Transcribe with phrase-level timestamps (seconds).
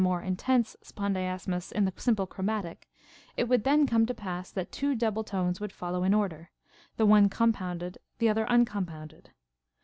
[0.03, 2.89] more intense spondiasmus in the simple chromatic,
[3.37, 6.49] it would then come to pass, that two double tones would follow in order,
[6.97, 9.29] the one compounded, the other uncompounded.